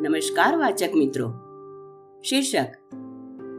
નમસ્કાર 0.00 0.56
વાચક 0.56 0.94
મિત્રો. 0.94 1.32
શીર્ષક, 2.22 2.94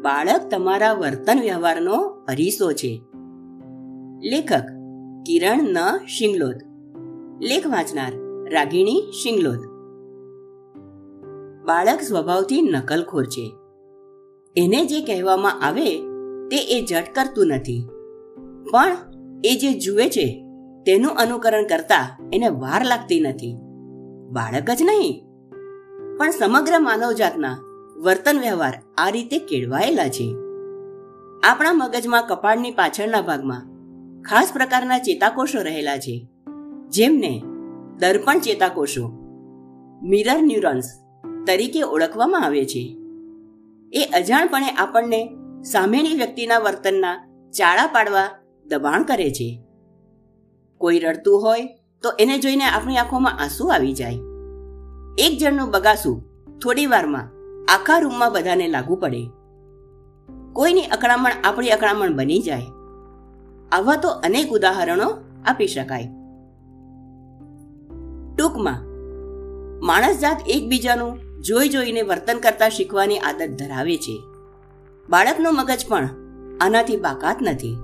બાળક 0.01 0.41
તમારા 0.51 0.93
વર્તન 0.93 1.39
વ્યવહારનો 1.41 1.97
અરીસો 2.01 2.71
છે. 2.71 3.01
લેખક, 4.23 4.63
કિરણ 5.25 5.63
ન 5.63 6.05
શિંગલોદ 6.05 6.55
લેખ 7.41 7.67
વાંચનાર, 7.67 8.13
રાગિણી 8.53 9.11
શિંગલોદ 9.23 9.59
બાળક 11.65 12.01
સ્વભાવથી 12.01 12.61
નકલખોર 12.61 13.25
છે. 13.25 13.53
એને 14.55 14.85
જે 14.85 15.01
કહેવામાં 15.01 15.61
આવે, 15.61 15.97
તે 16.47 16.57
એ 16.57 16.85
જટ 16.85 17.05
કરતું 17.15 17.47
નથી. 17.47 17.89
પણ 18.71 18.97
એ 19.45 19.55
જે 19.55 19.73
જુએ 19.73 20.09
છે, 20.09 20.45
તેનું 20.85 21.11
અનુકરણ 21.11 21.67
કરતા 21.67 22.29
એને 22.33 22.49
વાર 22.49 22.85
લાગતી 22.85 23.19
નથી. 23.19 23.57
બાળક 24.29 24.69
જ 24.71 24.81
નહીં 24.81 25.30
પણ 26.21 26.31
સમગ્ર 26.31 26.79
માનવજાતના 26.79 27.57
વર્તન 28.03 28.39
વ્યવહાર 28.39 28.81
આ 28.97 29.09
રીતે 29.09 29.37
કેળવાયેલા 29.39 30.07
છે. 30.07 30.35
આપણા 31.43 31.73
મગજમાં 31.73 32.27
કપાળની 32.27 32.71
પાછળના 32.71 33.21
ભાગમાં 33.21 33.61
ખાસ 34.21 34.53
પ્રકારના 34.53 34.99
ચેતાકોષો 34.99 35.61
રહેલા 35.61 35.97
છે, 35.97 36.27
જેમને 36.89 37.43
દર્પણ 37.97 38.39
ચેતાકોષો, 38.39 39.07
મિરર 40.03 40.41
ન્યુરોન્સ 40.41 40.85
તરીકે 41.47 41.81
ઓળખવામાં 41.81 42.45
આવે 42.45 42.65
છે. 42.65 42.97
એ 43.93 44.05
અજાણપણે 44.05 44.69
આપણને 44.69 45.29
સામેની 45.63 46.13
વ્યક્તિના 46.13 46.59
વર્તનના 46.59 47.15
ચાળા 47.57 47.87
પાડવા 47.87 48.29
દબાણ 48.65 49.03
કરે 49.03 49.31
છે. 49.31 49.63
કોઈ 50.77 50.99
રડતું 50.99 51.41
હોય 51.41 51.67
તો 52.03 52.11
એને 52.19 52.37
જોઈને 52.37 52.63
આપણી 52.63 52.97
આંખોમાં 52.97 53.39
આંસુ 53.39 53.67
આવી 53.67 53.93
જાય. 53.93 54.30
એક 55.17 55.39
જણનું 55.39 55.71
બગાસું 55.71 56.23
થોડી 56.59 56.85
વારમાં 56.85 57.29
આખા 57.73 57.99
રૂમમાં 57.99 58.33
બધાને 58.33 58.67
લાગુ 58.67 58.95
પડે. 58.95 59.29
કોઈની 60.53 60.81
અકળામણ 60.81 61.31
આપણી 61.43 61.69
અકળામણ 61.69 62.13
બની 62.13 62.39
જાય. 62.39 62.61
આવા 63.71 63.95
તો 63.95 64.09
અનેક 64.09 64.49
ઉદાહરણો 64.49 65.17
આપી 65.45 65.67
શકાય. 65.67 66.03
ટૂંકમાં, 68.37 68.83
માણસ 69.85 70.19
જાત 70.19 70.37
એકબીજાનું 70.47 71.41
જોઈ 71.41 71.69
જોઈને 71.69 72.01
વર્તન 72.01 72.39
કરતા 72.39 72.69
શીખવાની 72.69 73.19
આદત 73.19 73.49
ધરાવે 73.49 73.97
છે. 73.97 74.23
બાળકનું 75.09 75.55
મગજ 75.55 75.85
પણ 75.87 76.09
આનાથી 76.61 76.97
બાકાત 76.97 77.37
નથી. 77.41 77.77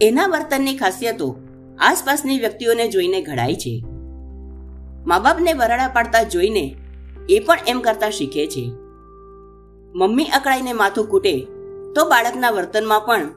એના 0.00 0.26
વર્તનની 0.26 0.78
ખાસિયતો 0.78 1.36
આસપાસની 1.78 2.38
વ્યક્તિઓને 2.38 2.88
જોઈને 2.88 3.22
ઘડાય 3.22 3.54
છે. 3.54 3.84
મા 5.06 5.18
બાપને 5.18 5.52
વરાડા 5.52 5.88
પાડતા 5.88 6.22
જોઈને 6.22 6.76
એ 7.28 7.38
પણ 7.38 7.58
એમ 7.66 7.80
કરતા 7.80 8.10
શીખે 8.10 8.46
છે. 8.46 8.72
મમ્મી 9.94 10.24
અકળાઈને 10.24 10.72
માથું 10.72 11.06
કૂટે 11.06 11.46
તો 11.94 12.08
બાળકના 12.08 12.50
વર્તનમાં 12.50 13.00
પણ 13.00 13.28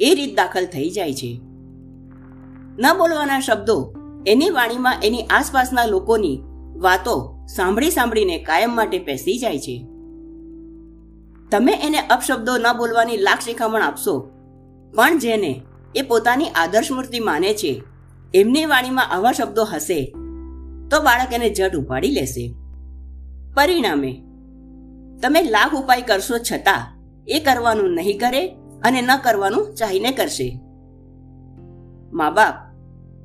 એ 0.00 0.14
રીત 0.14 0.36
દાખલ 0.36 0.66
થઈ 0.66 0.90
જાય 0.90 1.14
છે. 1.14 1.40
ન 2.78 2.98
બોલવાના 2.98 3.40
શબ્દો 3.40 3.94
એની 4.26 4.50
વાણીમાં 4.50 5.02
એની 5.02 5.22
આસપાસના 5.22 5.86
લોકોની 5.86 6.42
વાતો 6.76 7.34
સાંભળી 7.56 7.90
સાંભળીને 7.90 8.38
કાયમ 8.38 8.76
માટે 8.76 8.98
પેસી 8.98 9.38
જાય 9.38 9.58
છે. 9.58 9.86
તમે 11.50 11.72
એને 11.72 11.98
અપશબ્દો 11.98 12.56
ન 12.56 12.72
બોલવાની 12.76 13.16
લાખ 13.16 13.40
શિખામણ 13.40 13.82
આપશો, 13.82 14.30
પણ 14.96 15.18
જેને 15.18 15.62
એ 15.94 16.02
પોતાની 16.02 16.48
આદર્શ 16.48 16.92
મૂર્તિ 16.92 17.20
માને 17.20 17.54
છે, 17.54 17.82
એમની 18.34 18.66
વાણીમાં 18.66 19.10
આવા 19.10 19.32
શબ્દો 19.32 19.64
હશે 19.64 20.14
તો 20.94 21.02
બાળક 21.02 21.32
એને 21.32 21.50
જટ 21.50 21.76
ઉપાડી 21.76 22.10
લેશે. 22.10 22.54
પરિણામે, 23.54 24.12
તમે 25.22 25.42
લાખ 25.42 25.74
ઉપાય 25.74 26.02
કરશો 26.02 26.38
છતાં 26.38 27.00
એ 27.26 27.40
કરવાનું 27.40 27.94
નહીં 27.94 28.18
કરે 28.18 28.48
અને 28.82 29.00
ન 29.02 29.10
કરવાનું 29.22 29.74
ચાહીને 29.74 30.10
કરશે. 30.10 30.60
મા 32.12 32.30
બાપ 32.30 32.54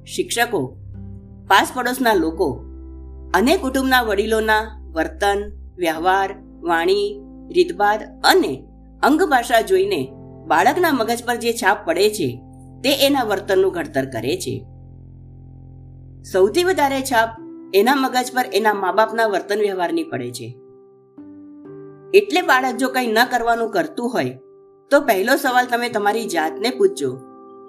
શિક્ષકો 0.06 0.78
પાસ 1.48 1.72
પડોશના 1.76 2.14
લોકો 2.14 2.66
અને 3.34 3.58
કુટુંબના 3.58 4.02
વડીલોના 4.02 4.92
વર્તન, 4.96 5.40
વ્યવહાર, 5.78 6.30
વાણી, 6.62 7.22
રીતભાત 7.52 8.04
અને 8.24 8.64
અંગભાષા 9.04 9.62
જોઈને 9.62 10.12
બાળકના 10.48 10.92
મગજ 10.92 11.24
પર 11.26 11.36
જે 11.36 11.54
છાપ 11.54 11.86
પડે 11.86 12.10
છે 12.10 12.42
તે 12.84 13.06
એના 13.06 13.24
વર્તનનું 13.24 13.72
ઘડતર 13.72 14.06
કરે 14.06 14.36
છે. 14.38 14.66
સૌથી 16.32 16.64
વધારે 16.64 17.02
છાપ 17.02 17.49
એના 17.74 17.96
મગજ 17.96 18.32
પર 18.36 18.46
એના 18.54 18.74
મા 18.74 18.92
બાપના 18.92 19.28
વર્તન 19.28 19.60
વ્યવહારની 19.60 20.04
પડે 20.04 20.32
છે. 20.32 20.58
એટલે 22.14 22.42
બાળક 22.42 22.76
જો 22.76 22.90
કંઈ 22.90 23.08
ન 23.08 23.18
કરવાનું 23.32 23.72
કરતું 23.72 24.14
હોય, 24.14 24.40
તો 24.92 25.02
પહેલો 25.02 25.36
સવાલ 25.36 25.66
તમે 25.66 25.90
તમારી 25.90 26.26
જાતને 26.26 26.70
પૂછજો 26.70 27.16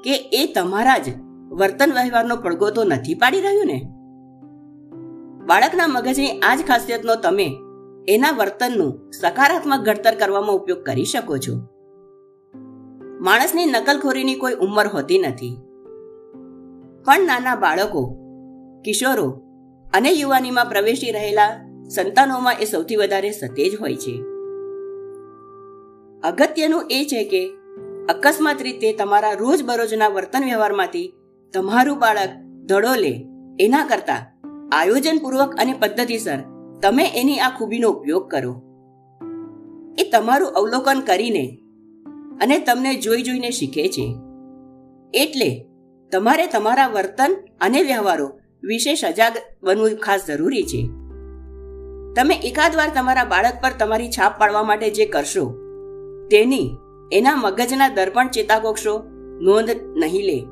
કે 0.04 0.14
એ 0.32 0.52
તમારા 0.52 0.98
જ 0.98 1.04
વર્તન 1.50 1.92
વ્યવહારનો 1.92 2.36
પડઘો 2.36 2.70
તો 2.70 2.84
નથી 2.84 3.14
પાડી 3.14 3.40
રહ્યું 3.40 3.66
ને? 3.66 3.82
બાળકના 5.46 5.86
મગજની 5.86 6.40
આ 6.40 6.54
જ 6.54 6.58
ખાસિયતનો 6.66 7.14
તમે 7.14 7.50
એના 8.08 8.30
વર્તનનું 8.30 9.10
સકારાત્મક 9.20 9.80
ઘડતર 9.80 10.14
કરવામાં 10.14 10.54
ઉપયોગ 10.54 10.82
કરી 10.82 11.04
શકો 11.04 11.38
છો. 11.38 11.52
માણસની 13.20 13.66
નકલખોરીની 13.66 14.34
કોઈ 14.34 14.54
ઉંમર 14.54 14.86
હોતી 14.86 15.18
નથી. 15.18 15.56
પણ 17.04 17.20
નાના 17.20 17.56
બાળકો, 17.56 18.16
કિશોરો 18.84 19.49
અને 19.94 20.10
યુવાનીમાં 20.10 20.66
પ્રવેશી 20.66 21.10
રહેલા 21.10 21.66
સંતાનોમાં 21.94 22.54
એ 22.60 22.64
સૌથી 22.64 22.96
વધારે 22.96 23.30
સતેજ 23.30 23.80
હોય 23.80 23.96
છે. 23.96 24.22
અગત્યનું 26.22 26.84
એ 26.90 27.04
છે 27.04 27.24
કે, 27.24 27.50
અકસ્માત 28.08 28.62
રીતે 28.62 28.92
તમારા 28.92 29.32
રોજબરોજના 29.32 30.08
વર્તન 30.08 30.44
વ્યવહારમાંથી 30.44 31.14
તમારું 31.52 31.98
બાળક 31.98 32.28
ધડો 32.66 32.94
લે. 32.94 33.26
એના 33.60 33.86
કરતા 33.86 34.40
આયોજનપૂર્વક 34.72 35.54
અને 35.58 35.72
પદ્ધતિસર 35.72 36.38
તમે 36.82 37.04
એની 37.14 37.38
આ 37.38 37.50
ખૂબીનો 37.50 37.88
ઉપયોગ 37.88 38.30
કરો. 38.30 38.62
એ 39.98 40.10
તમારું 40.10 40.48
અવલોકન 40.48 41.00
કરીને 41.00 41.58
અને 42.42 42.58
તમને 42.58 42.94
જોઈ 42.94 43.22
જોઈને 43.22 43.50
શીખે 43.50 43.88
છે. 43.88 44.14
એટલે 45.14 45.66
તમારે 46.12 46.46
તમારા 46.46 46.88
વર્તન 46.88 47.36
અને 47.60 47.82
વ્યવહારો 47.82 48.39
વિશે 48.62 48.94
સજાગ 48.94 49.36
બનવું 49.62 49.90
ખાસ 49.90 50.26
જરૂરી 50.26 50.62
છે. 50.62 50.86
તમે 52.16 52.34
એકાદ 52.34 52.76
વાર 52.76 52.90
તમારા 52.94 53.24
બાળક 53.24 53.52
પર 53.62 53.70
તમારી 53.78 54.10
છાપ 54.10 54.38
પાડવા 54.38 54.62
માટે 54.62 54.90
જે 54.90 55.06
કરશો, 55.06 55.50
તેની, 56.30 56.76
એના 57.12 57.36
મગજના 57.36 57.88
દર્પણ 57.88 58.28
ચેતાકોક્ષો 58.28 59.02
નોંધ 59.40 59.70
નહીં 59.96 60.22
લે. 60.22 60.44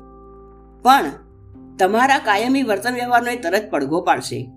પણ, 0.81 1.11
તમારા 1.77 2.17
કાયમી 2.17 2.63
વર્તન 2.63 2.93
વ્યવહારનો 2.93 3.31
એ 3.31 3.35
તરત 3.35 3.69
પડઘો 3.71 4.01
પાડશે. 4.01 4.51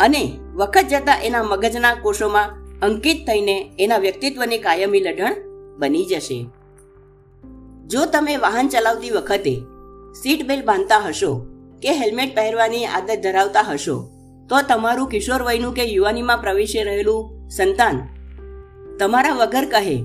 અને 0.00 0.38
વખત 0.54 0.84
જતા 0.90 1.14
એના 1.14 1.42
મગજના 1.42 1.94
કોષોમાં 1.94 2.50
અંકિત 2.82 3.26
થઈને 3.26 3.72
એના 3.78 3.98
વ્યક્તિત્વની 3.98 4.58
કાયમી 4.58 5.00
લઢણ 5.00 5.36
બની 5.78 6.04
જશે. 6.04 6.46
જો 7.86 8.06
તમે 8.12 8.36
વાહન 8.36 8.68
ચલાવતી 8.68 9.10
વખતે 9.10 9.54
સીટ 10.22 10.48
બેલ્ટ 10.48 10.64
બાંધતા 10.64 10.98
હશો 10.98 11.53
કે 11.82 11.92
હેલ્મેટ 11.92 12.34
પહેરવાની 12.34 12.86
આદત 12.88 13.10
ધરાવતા 13.22 13.64
હશો, 13.68 13.96
તો 14.48 14.56
તમારું 14.68 15.08
કિશોર 15.08 15.42
વયનું 15.42 15.74
કે 15.74 15.84
યુવાનીમાં 15.84 16.42
પ્રવેશી 16.42 16.84
રહેલું 16.84 17.48
સંતાન 17.50 17.96
તમારા 18.98 19.38
વગર 19.40 19.66
કહે. 19.72 19.96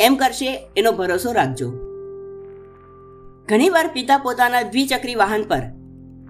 એમ 0.00 0.14
કરશે, 0.16 0.50
એનો 0.76 0.92
ભરોસો 0.92 1.32
રાખજો. 1.32 1.68
ઘણીવાર 3.48 3.88
પિતા 3.94 4.18
પોતાના 4.18 4.66
દ્વિચક્રી 4.72 5.14
વાહન 5.14 5.44
પર 5.44 5.64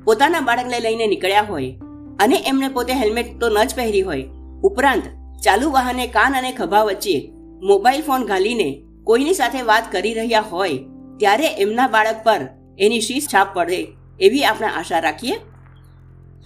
પોતાના 0.04 0.40
બાળકને 0.40 0.78
લઈને 0.80 1.06
નીકળ્યા 1.06 1.48
હોય 1.48 1.72
અને 2.18 2.36
એમણે 2.48 2.68
પોતે 2.68 2.92
હેલ્મેટ 2.92 3.34
તો 3.40 3.48
ન 3.48 3.58
જ 3.64 3.76
પહેરી 3.76 4.02
હોય, 4.02 4.30
ઉપરાંત 4.62 5.04
ચાલુ 5.44 5.70
વાહને 5.70 6.06
કાન 6.06 6.38
અને 6.38 6.50
ખભા 6.52 6.84
વચ્ચે 6.84 7.16
મોબાઈલ 7.62 8.02
ફોન 8.02 8.26
ઘાલીને 8.26 8.68
કોઈની 9.04 9.34
સાથે 9.34 9.62
વાત 9.62 9.92
કરી 9.92 10.14
રહ્યા 10.14 10.48
હોય, 10.50 10.78
ત્યારે 11.18 11.48
એમના 11.64 11.88
બાળક 11.88 12.22
પર 12.24 12.42
એની 12.78 13.00
શીશ 13.00 13.28
છાપ 13.34 13.54
પડે. 13.54 13.80
એવી 14.22 14.44
આપણે 14.44 14.68
આશા 14.68 14.98
રાખીએ. 14.98 15.32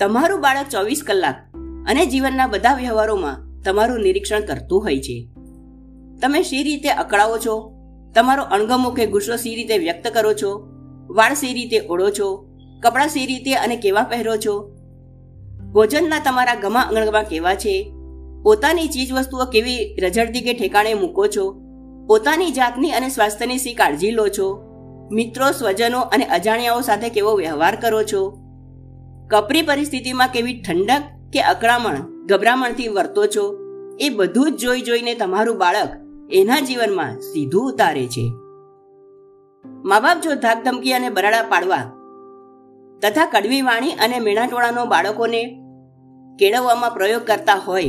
તમારું 0.00 0.40
બાળક 0.40 0.66
ચોવીસ 0.70 1.02
કલાક 1.06 1.34
અને 1.88 2.06
જીવનના 2.06 2.46
બધા 2.46 2.74
વ્યવહારોમાં 2.74 3.62
તમારું 3.62 4.00
નિરીક્ષણ 4.00 4.40
કરતું 4.40 4.82
હોય 4.82 4.98
છે. 4.98 5.28
તમે 6.22 6.42
શી 6.42 6.62
રીતે 6.62 6.88
અકળાવો 6.88 7.38
છો? 7.38 7.72
તમારો 8.14 8.42
અણગમો 8.42 8.90
કે 8.90 9.06
ગુસ્સો 9.06 9.36
સી 9.36 9.54
રીતે 9.54 9.78
વ્યક્ત 9.78 10.08
કરો 10.08 10.32
છો? 10.32 10.68
વાળ 11.10 11.34
સી 11.34 11.52
રીતે 11.52 11.80
ઓળો 11.80 12.10
છો? 12.10 12.48
કપડાં 12.82 13.08
સી 13.08 13.26
રીતે 13.26 13.54
અને 13.54 13.76
કેવા 13.76 14.02
પહેરો 14.02 14.36
છો? 14.36 14.74
ભોજનના 15.72 16.18
તમારા 16.18 16.54
ગમા 16.54 16.80
અંગણમાં 16.80 17.24
કેવા 17.24 17.54
છે? 17.54 17.92
પોતાની 18.42 18.86
ચીજ 18.86 19.12
વસ્તુઓ 19.12 19.44
કેવી 19.44 19.96
રઝળતી 20.02 20.40
કે 20.40 20.52
ઠેકાણે 20.54 20.94
મૂકો 20.94 21.26
છો? 21.26 21.60
પોતાની 22.06 22.50
જાતની 22.50 22.90
અને 22.90 23.08
સ્વાસ્થ્યની 23.08 23.58
સી 23.58 23.74
કાળજી 23.74 24.10
લો 24.10 24.28
છો? 24.28 24.65
મિત્રો, 25.12 25.52
સ્વજનો 25.52 26.00
અને 26.00 26.24
અજાણ્યાઓ 26.24 26.80
સાથે 26.80 27.08
કેવો 27.08 27.34
વ્યવહાર 27.34 27.76
કરો 27.80 28.02
છો? 28.02 28.38
કપરી 29.30 29.62
પરિસ્થિતિમાં 29.62 30.28
કેવી 30.28 30.62
ઠંડક 30.62 31.02
કે 31.32 31.40
અકળામણ, 31.40 32.26
ગભરામણથી 32.26 32.88
વર્તો 32.88 33.26
છો? 33.26 33.58
એ 34.00 34.08
બધું 34.08 34.52
જ 34.52 34.56
જોઈ 34.56 34.80
જોઈને 34.80 35.14
તમારું 35.14 35.58
બાળક 35.58 35.88
એના 36.30 36.60
જીવનમાં 36.60 37.20
સીધું 37.20 37.64
ઉતારે 37.64 38.06
છે. 38.06 38.30
મા 39.84 40.00
બાપ 40.00 40.20
જો 40.20 40.34
ધાકધમકી 40.34 40.92
અને 40.92 41.08
બરાડા 41.08 41.42
પાડવા 41.42 41.92
તથા 43.02 43.26
કડવી 43.26 43.62
વાણી 43.62 43.92
અને 43.92 44.20
મેણાટોળાનો 44.20 44.84
બાળકોને 44.84 45.62
કેળવવામાં 46.38 46.90
પ્રયોગ 46.90 47.22
કરતા 47.22 47.54
હોય, 47.54 47.84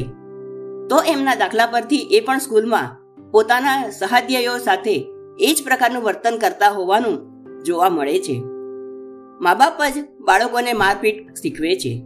તો 0.90 1.02
એમના 1.08 1.36
દાખલા 1.36 1.66
પરથી 1.66 1.96
એ 1.96 2.20
પણ 2.20 2.38
સ્કૂલમાં 2.38 2.98
પોતાના 3.31 3.90
સહાધ્યયો 3.90 4.58
સાથે 4.58 5.17
એ 5.39 5.54
જ 5.54 5.63
પ્રકારનું 5.63 6.04
વર્તન 6.04 6.38
કરતા 6.38 6.69
હોવાનું 6.69 7.38
જોવા 7.63 7.89
મળે 7.89 8.19
છે. 8.19 8.42
મા 9.42 9.54
બાપ 9.54 9.84
જ 9.84 10.06
બાળકોને 10.19 10.74
મારપીટ 10.74 11.34
શીખવે 11.34 11.75
છે. 11.75 12.04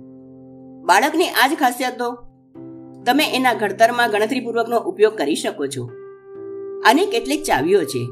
બાળકની 0.86 1.30
આ 1.30 1.48
જ 1.48 1.52
ખાસિયતો 1.60 2.12
તમે 3.06 3.36
એના 3.36 3.54
ઘડતરમાં 3.54 4.12
ગણતરીપૂર્વકનો 4.12 4.78
ઉપયોગ 4.78 5.18
કરી 5.18 5.36
શકો 5.36 5.68
છો. 5.68 5.90
આની 6.86 7.06
કેટલીક 7.06 7.44
ચાવીઓ 7.44 7.84
છે. 7.84 8.08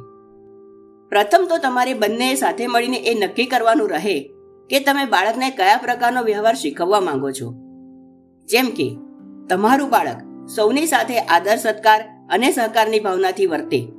પ્રથમ 1.10 1.46
તો 1.50 1.58
તમારે 1.58 1.94
બંને 1.94 2.36
સાથે 2.36 2.68
મળીને 2.68 2.98
એ 2.98 3.14
નક્કી 3.14 3.46
કરવાનું 3.46 3.90
રહે 3.90 4.32
કે 4.70 4.80
તમે 4.80 5.06
બાળકને 5.06 5.50
કયા 5.50 5.78
પ્રકારનો 5.78 6.24
વ્યવહાર 6.24 6.56
શીખવવા 6.56 7.00
માંગો 7.00 7.32
છો. 7.32 7.54
જેમ 8.46 8.66
કે, 8.66 8.98
તમારું 9.50 9.90
બાળક 9.90 10.48
સૌની 10.48 10.86
સાથે 10.86 11.20
આદર 11.20 11.56
સત્કાર 11.56 12.28
અને 12.30 12.52
સહકારની 12.52 13.00
ભાવનાથી 13.00 13.46
વર્તે. 13.46 13.99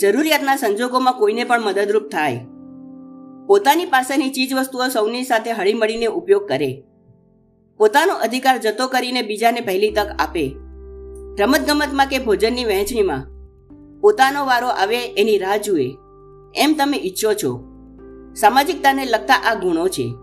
જરૂરિયાતના 0.00 0.56
સંજોગોમાં 0.56 1.14
કોઈને 1.14 1.44
પણ 1.44 1.62
મદદરૂપ 1.62 2.02
થાય. 2.02 2.46
પોતાની 3.46 3.84
પાસેની 3.84 4.30
ચીજવસ્તુઓ 4.30 4.88
સૌની 4.88 5.24
સાથે 5.24 5.52
હળીમળીને 5.52 6.06
ઉપયોગ 6.06 6.48
કરે. 6.48 6.84
પોતાનો 7.78 8.14
અધિકાર 8.14 8.58
જતો 8.58 8.86
કરીને 8.86 9.22
બીજાને 9.22 9.60
પહેલી 9.60 9.90
તક 9.90 10.06
આપે. 10.18 10.54
રમતગમતમાં 11.40 12.06
કે 12.06 12.18
ભોજનની 12.18 12.64
વહેંચણીમાં 12.64 13.26
પોતાનો 14.00 14.44
વારો 14.44 14.68
આવે 14.68 15.06
એની 15.06 15.38
રાહ 15.38 15.56
જુએ. 15.56 15.90
એમ 16.54 16.74
તમે 16.78 16.96
ઈચ્છો 16.96 17.32
છો. 17.32 17.64
સામાજિકતાને 18.34 19.04
લગતા 19.04 19.34
આ 19.34 19.54
ગુણો 19.54 19.88
છે. 19.88 20.14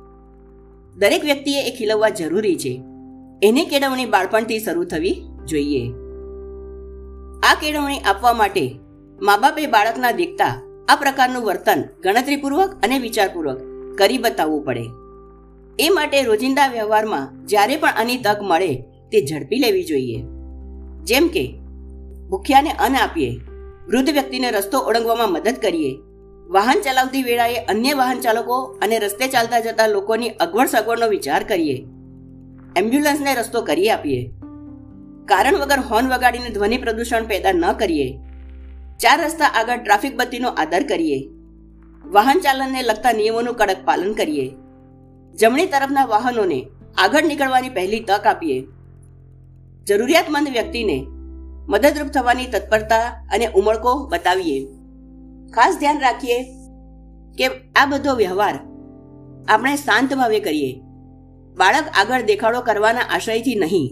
દરેક 0.97 1.23
વ્યક્તિએ 1.23 1.61
એ 1.61 1.77
ખીલવવા 1.77 2.09
જરૂરી 2.09 2.55
છે. 2.55 2.83
એની 3.43 3.65
કેળવણી 3.65 4.05
બાળપણથી 4.05 4.59
શરૂ 4.59 4.83
થવી 4.83 5.21
જોઈએ. 5.45 5.91
આ 7.43 7.53
કેળવણી 7.61 7.99
આપવા 7.99 8.33
માટે 8.33 8.84
મા 9.21 9.37
બાપે 9.37 9.67
બાળકના 9.67 10.11
દેખતા 10.11 10.61
આ 10.89 10.95
પ્રકારનું 10.95 11.43
વર્તન 11.43 11.83
ગણતરીપૂર્વક 12.03 12.71
અને 12.83 12.99
વિચારપૂર્વક 12.99 13.59
કરી 13.97 14.17
બતાવવું 14.17 14.65
પડે. 14.65 14.85
એ 15.79 15.89
માટે 15.89 16.23
રોજિંદા 16.23 16.67
વ્યવહારમાં 16.67 17.45
જ્યારે 17.45 17.77
પણ 17.77 17.89
આની 17.89 18.17
તક 18.17 18.37
મળે 18.41 18.75
તે 19.11 19.25
ઝડપી 19.25 19.59
લેવી 19.59 19.83
જોઈએ. 19.83 20.21
જેમ 21.03 21.27
કે, 21.27 21.53
ભૂખ્યાને 22.29 22.69
અન્ન 22.69 22.95
આપીએ, 22.95 23.37
વૃદ્ધ 23.87 24.09
વ્યક્તિને 24.09 24.51
રસ્તો 24.51 24.79
ઓળંગવામાં 24.79 25.31
મદદ 25.31 25.55
કરીએ, 25.61 25.95
વાહન 26.47 26.81
ચલાવતી 26.81 27.23
વેળાએ 27.23 27.65
અન્ય 27.65 27.93
વાહન 27.93 28.19
ચાલકો 28.19 28.63
અને 28.81 28.99
રસ્તે 28.99 29.27
ચાલતા 29.27 29.59
જતા 29.59 29.87
લોકોની 29.87 30.29
અગવડ 30.29 30.67
સગવડનો 30.67 31.07
વિચાર 31.07 31.43
કરીએ, 31.43 31.85
એમ્બ્યુલન્સને 32.75 33.35
રસ્તો 33.35 33.61
કરી 33.61 33.89
આપીએ, 33.89 34.31
કારણ 35.25 35.55
વગર 35.55 35.79
હોર્ન 35.79 36.13
વગાડીને 36.13 36.49
ધ્વનિ 36.49 36.77
પ્રદૂષણ 36.77 37.23
પેદા 37.23 37.51
ન 37.51 37.71
કરીએ 37.71 38.19
ચાર 38.99 39.17
રસ્તા 39.25 39.45
આગળ 39.45 39.77
ટ્રાફિક 39.77 40.15
બત્તીનો 40.15 40.49
આદર 40.49 40.83
કરીએ. 40.83 41.19
વાહન 42.05 42.39
ચાલનને 42.39 42.81
લગતા 42.81 43.11
નિયમોનું 43.11 43.55
કડક 43.55 43.85
પાલન 43.85 44.13
કરીએ. 44.13 44.47
જમણી 45.33 45.65
તરફના 45.65 46.05
વાહનોને 46.05 46.59
આગળ 46.97 47.23
નીકળવાની 47.23 47.69
પહેલી 47.69 47.99
તક 47.99 48.25
આપીએ. 48.25 48.59
જરૂરિયાતમંદ 49.87 50.49
વ્યક્તિને 50.49 50.97
મદદરૂપ 51.69 52.07
થવાની 52.07 52.45
તત્પરતા 52.45 53.05
અને 53.33 53.47
ઉમળકો 53.47 54.07
બતાવીએ. 54.07 54.59
ખાસ 55.53 55.79
ધ્યાન 55.79 55.99
રાખીએ 55.99 56.39
કે 57.37 57.47
આ 57.75 57.85
બધો 57.85 58.15
વ્યવહાર 58.15 58.55
આપણે 59.47 59.75
શાંત 59.75 60.13
ભાવે 60.13 60.39
કરીએ. 60.39 60.71
બાળક 61.57 61.87
આગળ 61.99 62.21
દેખાડો 62.21 62.61
કરવાના 62.61 63.09
આશયથી 63.09 63.55
નહીં, 63.55 63.87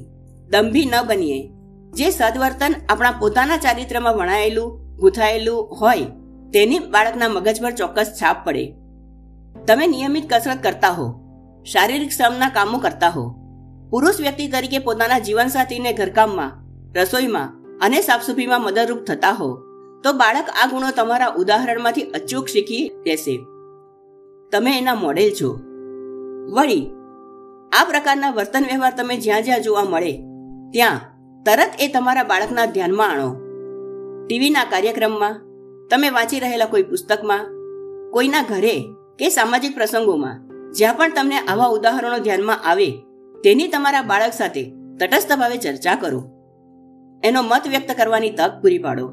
દંભી 0.50 0.86
ન 0.86 0.96
બનીએ. 1.08 1.40
જે 1.94 2.10
સદવર્તન 2.10 2.74
આપણા 2.90 3.12
પોતાના 3.20 3.58
ચારિત્રમાં 3.58 4.18
વણાયેલું 4.18 4.83
ગૂંથાયેલું 5.00 5.78
હોય 5.82 6.06
તેની 6.54 6.80
બાળકના 6.80 7.30
મગજ 7.30 7.62
પર 7.62 7.72
ચોક્કસ 7.72 8.18
છાપ 8.22 8.46
પડે. 8.46 8.66
તમે 9.68 9.88
નિયમિત 9.88 10.34
કસરત 10.34 10.64
કરતા 10.64 10.90
હો, 10.90 11.14
શારીરિક 11.64 12.10
શ્રમના 12.10 12.50
કામો 12.50 12.78
કરતા 12.78 13.10
હો. 13.10 13.36
પુરુષ 13.90 14.20
વ્યક્તિ 14.20 14.48
તરીકે 14.48 14.80
પોતાના 14.80 15.20
જીવનસાથીને 15.20 15.94
ઘરકામમાં, 15.94 16.52
રસોઈમાં 16.94 17.78
અને 17.82 18.02
સાફસૂફીમાં 18.02 18.64
મદદરૂપ 18.64 19.00
થતા 19.00 19.32
હો, 19.32 19.58
તો 20.04 20.14
બાળક 20.14 20.50
આ 20.64 20.68
ગુણો 20.68 20.92
તમારા 20.92 21.34
ઉદાહરણમાંથી 21.38 22.02
અચૂક 22.02 22.48
શીખી 22.48 22.92
લેશે. 23.08 23.38
તમે 24.52 24.78
એના 24.78 24.96
મોડેલ 24.96 25.32
છો. 25.42 25.60
વળી, 26.54 26.92
આ 27.82 27.84
પ્રકારના 27.84 28.32
વર્તન 28.32 28.64
વ્યવહાર 28.64 28.94
તમે 28.98 29.18
જ્યાં 29.18 29.44
જ્યાં 29.44 29.62
જોવા 29.62 29.84
મળે, 29.84 30.14
ત્યાં 30.74 31.00
તરત 31.44 31.72
એ 31.80 31.88
તમારા 31.88 32.24
બાળકના 32.24 32.66
ધ્યાનમાં 32.66 33.12
આણો. 33.12 33.43
ટીવીના 34.26 34.64
કાર્યક્રમમાં, 34.64 35.42
તમે 35.90 36.10
વાંચી 36.10 36.40
રહેલા 36.40 36.66
કોઈ 36.66 36.84
પુસ્તકમાં, 36.84 37.46
કોઈના 38.12 38.42
ઘરે 38.42 38.84
કે 39.20 39.30
સામાજિક 39.30 39.76
પ્રસંગોમાં, 39.76 40.48
જ્યાં 40.72 40.98
પણ 40.98 41.12
તમને 41.14 41.38
આવા 41.38 41.66
ઉદાહરણો 41.66 42.18
ધ્યાનમાં 42.18 42.64
આવે, 42.66 42.92
તેની 43.44 43.68
તમારા 43.68 44.02
બાળક 44.02 44.34
સાથે 44.34 44.74
તટસ્થ 45.00 45.34
ભાવે 45.34 45.58
ચર્ચા 45.58 45.96
કરો. 45.96 46.24
એનો 47.24 47.42
મત 47.42 47.68
વ્યક્ત 47.68 47.92
કરવાની 47.98 48.30
તક 48.30 48.52
પૂરી 48.62 48.78
પાડો. 48.78 49.08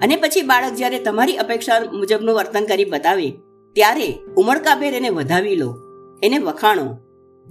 અને 0.00 0.16
પછી 0.16 0.42
બાળક 0.42 0.74
જ્યારે 0.74 0.98
તમારી 0.98 1.36
અપેક્ષા 1.36 1.80
મુજબનું 1.80 2.34
વર્તન 2.34 2.64
કરી 2.64 2.84
બતાવે, 2.84 3.30
ત્યારે 3.72 4.18
ઉમળકાભેર 4.36 4.94
એને 4.94 5.08
વધાવી 5.08 5.56
લો, 5.56 5.74
એને 6.22 6.38
વખાણો. 6.38 6.98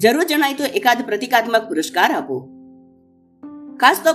જરૂર 0.01 0.23
જણાય 0.23 0.53
તો 0.53 0.63
એકાદ 0.63 1.05
પ્રતિકાત્મક 1.05 1.67
પુરસ્કાર 1.67 2.11
આપો. 2.11 2.49
ખાસ 3.79 4.01
તો 4.03 4.13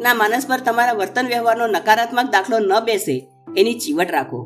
બાળકના 0.00 0.16
માનસ 0.16 0.46
પર 0.46 0.60
તમારા 0.60 0.96
વર્તન 0.96 1.26
વ્યવહારનો 1.28 1.66
નકારાત્મક 1.68 2.32
દાખલો 2.32 2.58
ન 2.58 2.72
બેસે, 2.84 3.28
એની 3.56 3.78
ચીવટ 3.78 4.10
રાખો. 4.10 4.40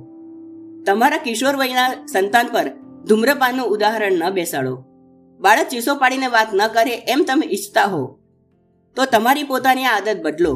તમારા 0.87 1.23
કિશોર 1.23 1.57
વયના 1.57 2.07
સંતાન 2.13 2.49
પર 2.51 2.69
ધૂમ્રપાનનું 3.07 3.71
ઉદાહરણ 3.71 4.19
ન 4.19 4.35
બેસાડો. 4.35 4.75
બાળક 5.41 5.69
ચીસો 5.71 5.95
પાડીને 5.95 6.29
વાત 6.29 6.51
ન 6.55 6.63
કરે 6.69 6.95
એમ 7.07 7.23
તમે 7.25 7.47
ઈચ્છતા 7.47 7.87
હો, 7.87 8.19
તો 8.97 9.07
તમારી 9.07 9.45
પોતાની 9.45 9.85
આદત 9.85 10.23
બદલો. 10.23 10.55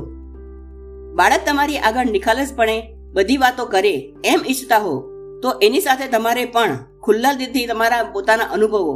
બાળક 1.14 1.46
તમારી 1.46 1.78
આગળ 1.78 2.10
નિખાલસપણે 2.10 2.76
બધી 3.14 3.38
વાતો 3.38 3.64
કરે 3.66 3.94
એમ 4.24 4.42
ઈચ્છતા 4.50 4.82
હો, 4.82 4.94
તો 5.42 5.48
એની 5.62 5.80
સાથે 5.80 6.10
તમારે 6.10 6.44
પણ 6.44 6.76
ખુલ્લા 7.00 7.32
દિલથી 7.32 7.66
તમારા 7.66 8.10
પોતાના 8.12 8.50
અનુભવો, 8.50 8.94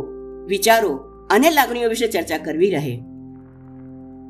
વિચારો 0.50 0.93
અને 1.31 1.49
લાગણીઓ 1.50 1.88
વિશે 1.88 2.09
ચર્ચા 2.09 2.45
કરવી 2.45 2.71
રહે. 2.71 2.95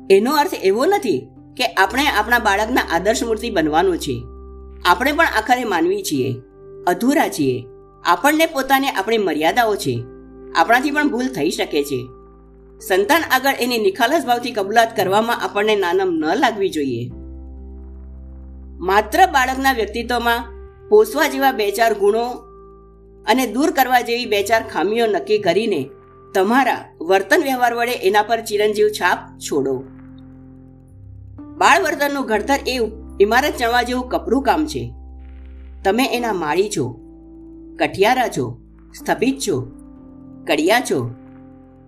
એનો 0.09 0.31
અર્થ 0.35 0.55
એવો 0.63 0.85
નથી 0.85 1.32
કે 1.57 1.65
આપણે 1.65 2.07
આપણા 2.07 2.39
બાળકના 2.39 2.81
આદર્શ 2.91 3.23
મૂર્તિ 3.23 3.49
બનવાનું 3.49 3.97
છે. 3.97 4.23
આપણે 4.85 5.11
પણ 5.11 5.25
આખરે 5.25 5.63
માનવી 5.63 6.03
છીએ, 6.03 6.35
અધૂરા 6.87 7.27
છીએ. 7.27 7.65
આપણને 8.05 8.45
પોતાને 8.45 8.89
આપણી 8.89 9.17
મર્યાદાઓ 9.17 9.75
છે. 9.75 10.03
આપણાથી 10.55 10.91
પણ 10.91 11.09
ભૂલ 11.09 11.27
થઈ 11.27 11.49
શકે 11.49 11.83
છે. 11.83 12.07
સંતાન 12.87 13.21
આગળ 13.31 13.53
એની 13.59 13.77
નિખાલસ 13.77 14.25
ભાવથી 14.25 14.51
કબૂલાત 14.51 14.95
કરવામાં 14.95 15.41
આપણને 15.41 15.75
નાનમ 15.75 16.13
ન 16.13 16.35
લાગવી 16.35 16.69
જોઈએ. 16.69 17.11
માત્ર 18.79 19.25
બાળકના 19.25 19.71
વ્યક્તિત્વમાં 19.71 20.43
પોસવા 20.89 21.27
જેવા 21.27 21.51
બે 21.51 21.71
ચાર 21.71 21.93
ગુણો 21.93 22.25
અને 23.25 23.47
દૂર 23.47 23.71
કરવા 23.71 24.01
જેવી 24.01 24.25
બે 24.25 24.43
ચાર 24.43 24.63
ખામીઓ 24.73 25.05
નક્કી 25.05 25.39
કરીને 25.39 25.89
તમારા 26.33 26.85
વર્તન 27.01 27.43
વ્યવહાર 27.43 27.73
વડે 27.73 27.91
એના 27.91 28.21
પર 28.21 28.41
ચિરંજીવ 28.41 28.87
છાપ 28.87 29.17
છોડો. 29.39 29.83
બાળ 31.57 31.83
વર્તનનું 31.83 32.25
ઘડતર 32.25 32.59
એ 32.67 32.79
ઇમારત 33.19 33.53
ચણવા 33.59 33.81
જેવું 33.81 34.09
કપરું 34.09 34.43
કામ 34.43 34.65
છે. 34.65 34.93
તમે 35.83 36.05
એના 36.05 36.33
માળી 36.33 36.69
છો, 36.77 36.99
કઠિયારા 37.79 38.27
છો, 38.27 38.61
સ્થપિત 38.93 39.39
છો, 39.47 39.71
કડિયા 40.47 40.79
છો, 40.79 41.11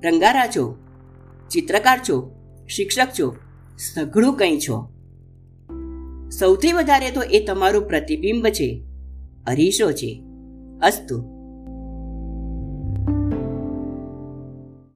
રંગારા 0.05 0.47
છો, 0.47 0.77
ચિત્રકાર 1.49 1.99
છો, 2.09 2.31
શિક્ષક 2.67 3.07
છો, 3.19 3.35
સઘળું 3.77 4.35
કંઈ 4.37 4.59
છો. 4.59 4.89
સૌથી 6.29 6.71
વધારે 6.71 7.11
તો 7.11 7.21
એ 7.21 7.45
તમારું 7.45 7.87
પ્રતિબિંબ 7.87 8.47
છે, 8.47 8.83
અરીસો 9.47 9.91
છે, 9.91 10.23
અસ્તુ. 10.81 11.34